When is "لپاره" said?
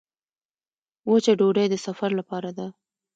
2.19-2.49